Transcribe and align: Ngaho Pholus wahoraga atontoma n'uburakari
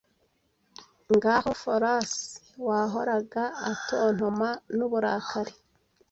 Ngaho 1.15 1.51
Pholus 1.61 2.11
wahoraga 2.67 3.43
atontoma 3.71 4.49
n'uburakari 4.75 5.53